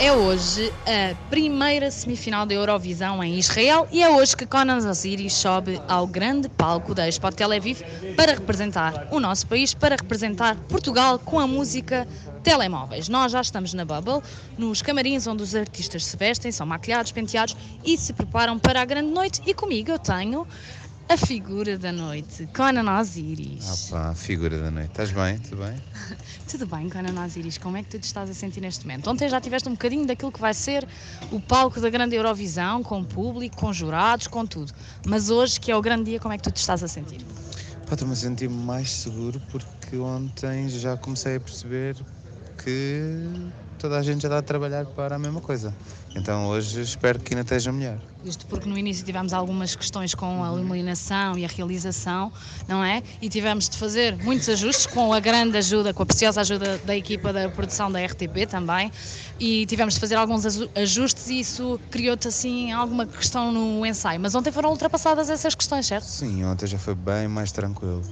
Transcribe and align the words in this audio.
É 0.00 0.12
hoje 0.12 0.72
a 0.86 1.12
primeira 1.28 1.90
semifinal 1.90 2.46
da 2.46 2.54
Eurovisão 2.54 3.22
em 3.22 3.36
Israel 3.36 3.88
e 3.90 4.00
é 4.00 4.08
hoje 4.08 4.36
que 4.36 4.46
Conan 4.46 4.76
Osiris 4.88 5.34
sobe 5.34 5.80
ao 5.88 6.06
grande 6.06 6.48
palco 6.48 6.94
da 6.94 7.08
Expo 7.08 7.32
Tel 7.32 7.50
Aviv 7.50 7.82
para 8.14 8.32
representar 8.32 9.08
o 9.10 9.18
nosso 9.18 9.48
país, 9.48 9.74
para 9.74 9.96
representar 9.96 10.54
Portugal 10.68 11.18
com 11.18 11.40
a 11.40 11.48
música 11.48 12.06
Telemóveis. 12.44 13.08
Nós 13.08 13.32
já 13.32 13.40
estamos 13.40 13.74
na 13.74 13.84
Bubble, 13.84 14.22
nos 14.56 14.82
camarins 14.82 15.26
onde 15.26 15.42
os 15.42 15.52
artistas 15.56 16.04
se 16.04 16.16
vestem, 16.16 16.52
são 16.52 16.64
maquilhados, 16.64 17.10
penteados 17.10 17.56
e 17.84 17.98
se 17.98 18.12
preparam 18.12 18.56
para 18.56 18.80
a 18.80 18.84
grande 18.84 19.10
noite. 19.10 19.42
E 19.44 19.52
comigo 19.52 19.90
eu 19.90 19.98
tenho 19.98 20.46
a 21.08 21.16
figura 21.16 21.78
da 21.78 21.90
noite, 21.90 22.46
Conan 22.54 23.00
Osiris. 23.00 23.90
Ah 23.90 24.08
pá, 24.08 24.14
figura 24.14 24.58
da 24.58 24.70
noite. 24.70 24.90
Estás 24.90 25.10
bem? 25.10 25.38
Tudo 25.38 25.56
bem? 25.56 25.82
Tudo 26.46 26.66
bem, 26.66 26.88
Conan 26.90 27.24
Osiris, 27.24 27.56
como 27.56 27.78
é 27.78 27.82
que 27.82 27.88
tu 27.88 27.98
te 27.98 28.04
estás 28.04 28.28
a 28.28 28.34
sentir 28.34 28.60
neste 28.60 28.86
momento? 28.86 29.08
Ontem 29.08 29.26
já 29.26 29.40
tiveste 29.40 29.70
um 29.70 29.72
bocadinho 29.72 30.06
daquilo 30.06 30.30
que 30.30 30.40
vai 30.40 30.52
ser 30.52 30.86
o 31.32 31.40
palco 31.40 31.80
da 31.80 31.88
grande 31.88 32.14
Eurovisão, 32.14 32.82
com 32.82 33.02
público, 33.02 33.56
com 33.56 33.72
jurados, 33.72 34.26
com 34.26 34.46
tudo. 34.46 34.70
Mas 35.06 35.30
hoje, 35.30 35.58
que 35.58 35.72
é 35.72 35.76
o 35.76 35.80
grande 35.80 36.10
dia, 36.10 36.20
como 36.20 36.34
é 36.34 36.36
que 36.36 36.42
tu 36.42 36.52
te 36.52 36.58
estás 36.58 36.82
a 36.82 36.88
sentir? 36.88 37.24
Pá, 37.86 37.94
estou-me 37.94 38.12
a 38.12 38.16
sentir 38.16 38.50
mais 38.50 38.90
seguro 38.90 39.40
porque 39.50 39.96
ontem 39.96 40.68
já 40.68 40.94
comecei 40.98 41.36
a 41.36 41.40
perceber 41.40 41.96
que 42.68 43.50
toda 43.78 43.98
a 43.98 44.02
gente 44.02 44.20
já 44.20 44.28
está 44.28 44.38
a 44.38 44.42
trabalhar 44.42 44.84
para 44.84 45.16
a 45.16 45.18
mesma 45.18 45.40
coisa. 45.40 45.74
Então 46.14 46.48
hoje 46.48 46.82
espero 46.82 47.18
que 47.18 47.32
ainda 47.32 47.42
esteja 47.42 47.72
melhor. 47.72 47.98
Isto 48.22 48.44
porque 48.46 48.68
no 48.68 48.76
início 48.76 49.06
tivemos 49.06 49.32
algumas 49.32 49.74
questões 49.74 50.14
com 50.14 50.44
a 50.44 50.48
iluminação 50.48 51.38
e 51.38 51.44
a 51.46 51.48
realização, 51.48 52.30
não 52.66 52.84
é? 52.84 53.02
E 53.22 53.28
tivemos 53.30 53.68
de 53.68 53.78
fazer 53.78 54.16
muitos 54.22 54.48
ajustes 54.50 54.86
com 54.86 55.14
a 55.14 55.20
grande 55.20 55.56
ajuda, 55.56 55.94
com 55.94 56.02
a 56.02 56.06
preciosa 56.06 56.42
ajuda 56.42 56.76
da 56.78 56.94
equipa 56.94 57.32
da 57.32 57.48
produção 57.48 57.90
da 57.90 58.04
RTP 58.04 58.46
também. 58.46 58.90
E 59.40 59.64
tivemos 59.64 59.94
de 59.94 60.00
fazer 60.00 60.16
alguns 60.16 60.44
ajustes 60.74 61.28
e 61.28 61.40
isso 61.40 61.80
criou-te 61.90 62.28
assim 62.28 62.70
alguma 62.72 63.06
questão 63.06 63.50
no 63.50 63.86
ensaio. 63.86 64.20
Mas 64.20 64.34
ontem 64.34 64.52
foram 64.52 64.70
ultrapassadas 64.70 65.30
essas 65.30 65.54
questões, 65.54 65.86
certo? 65.86 66.04
Sim, 66.04 66.44
ontem 66.44 66.66
já 66.66 66.78
foi 66.78 66.94
bem 66.94 67.28
mais 67.28 67.50
tranquilo. 67.50 68.02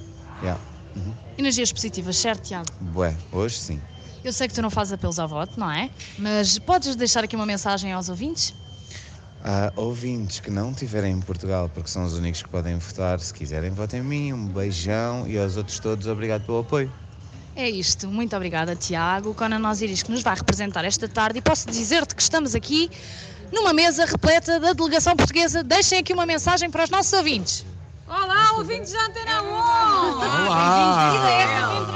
Yeah. 0.41 0.59
Uhum. 0.95 1.13
Energias 1.37 1.71
positivas, 1.71 2.17
certo, 2.17 2.43
Tiago? 2.43 2.65
Bué, 2.79 3.15
hoje 3.31 3.59
sim. 3.59 3.81
Eu 4.27 4.33
sei 4.33 4.49
que 4.49 4.53
tu 4.53 4.61
não 4.61 4.69
fazes 4.69 4.91
apelos 4.91 5.19
ao 5.19 5.27
voto, 5.29 5.57
não 5.57 5.71
é? 5.71 5.89
Mas 6.19 6.59
podes 6.59 6.97
deixar 6.97 7.23
aqui 7.23 7.33
uma 7.33 7.45
mensagem 7.45 7.93
aos 7.93 8.09
ouvintes? 8.09 8.53
Há 9.41 9.71
ouvintes 9.77 10.41
que 10.41 10.51
não 10.51 10.71
estiverem 10.71 11.13
em 11.13 11.21
Portugal, 11.21 11.71
porque 11.73 11.89
são 11.89 12.03
os 12.03 12.11
únicos 12.11 12.43
que 12.43 12.49
podem 12.49 12.77
votar, 12.77 13.21
se 13.21 13.33
quiserem, 13.33 13.71
votem 13.71 14.01
em 14.01 14.03
mim. 14.03 14.33
Um 14.33 14.45
beijão 14.47 15.25
e 15.29 15.39
aos 15.39 15.55
outros 15.55 15.79
todos, 15.79 16.07
obrigado 16.07 16.45
pelo 16.45 16.59
apoio. 16.59 16.91
É 17.55 17.69
isto, 17.69 18.09
muito 18.09 18.35
obrigada, 18.35 18.75
Tiago. 18.75 19.33
Conan 19.33 19.65
Osiris, 19.69 20.03
que 20.03 20.11
nos 20.11 20.23
vai 20.23 20.35
representar 20.35 20.83
esta 20.83 21.07
tarde, 21.07 21.39
e 21.39 21.41
posso 21.41 21.65
dizer-te 21.71 22.13
que 22.13 22.21
estamos 22.21 22.53
aqui 22.53 22.91
numa 23.49 23.71
mesa 23.71 24.03
repleta 24.03 24.59
da 24.59 24.73
delegação 24.73 25.15
portuguesa. 25.15 25.63
Deixem 25.63 25.99
aqui 25.99 26.11
uma 26.11 26.25
mensagem 26.25 26.69
para 26.69 26.83
os 26.83 26.89
nossos 26.89 27.13
ouvintes. 27.13 27.65
Olá, 28.05 28.53
ouvintes 28.57 28.91
da 28.91 29.05
Antena 29.05 29.41
1! 29.41 29.47
Olá! 29.47 31.13
E 31.13 31.86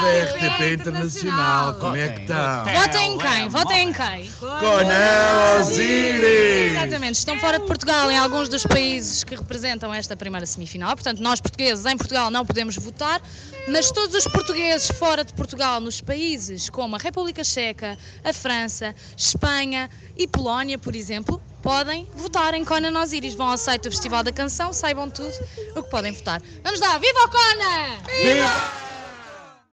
da 0.00 0.24
RTP 0.24 0.74
Internacional! 0.74 1.74
Como 1.74 1.96
é 1.96 2.08
que 2.08 2.20
estão? 2.22 2.64
Votem 2.64 3.12
em 3.12 3.18
quem? 3.18 3.48
Votem 3.48 3.88
em 3.88 3.92
quem? 3.92 4.32
Conan 4.38 5.60
Osiris! 5.60 6.72
Exatamente, 6.72 7.14
estão 7.14 7.38
fora 7.38 7.58
de 7.58 7.66
Portugal 7.66 8.10
em 8.10 8.16
alguns 8.16 8.48
dos 8.48 8.64
países 8.64 9.24
que 9.24 9.34
representam 9.34 9.92
esta 9.92 10.16
primeira 10.16 10.46
semifinal, 10.46 10.94
portanto 10.94 11.20
nós 11.20 11.40
portugueses 11.40 11.84
em 11.84 11.96
Portugal 11.96 12.30
não 12.30 12.46
podemos 12.46 12.76
votar, 12.76 13.20
mas 13.68 13.90
todos 13.90 14.14
os 14.14 14.24
portugueses 14.24 14.88
fora 14.92 15.24
de 15.24 15.32
Portugal 15.34 15.80
nos 15.80 16.00
países 16.00 16.70
como 16.70 16.96
a 16.96 16.98
República 16.98 17.42
Checa, 17.44 17.98
a 18.24 18.32
França, 18.32 18.94
Espanha 19.16 19.90
e 20.16 20.26
Polónia, 20.26 20.78
por 20.78 20.94
exemplo, 20.94 21.40
podem 21.62 22.08
votar 22.14 22.54
em 22.54 22.64
Conan 22.64 22.98
Osiris. 23.00 23.34
Vão 23.34 23.48
ao 23.50 23.58
site 23.58 23.82
do 23.82 23.90
Festival 23.90 24.22
da 24.22 24.32
Canção, 24.32 24.72
saibam 24.72 25.10
tudo 25.10 25.32
o 25.76 25.82
que 25.82 25.90
podem 25.90 26.12
votar. 26.12 26.40
Vamos 26.62 26.80
lá, 26.80 26.98
viva 26.98 27.18
o 27.24 27.28
Conan! 27.28 27.98
Viva! 28.22 28.87